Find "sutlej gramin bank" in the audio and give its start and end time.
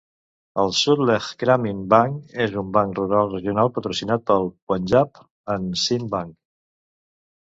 0.75-2.31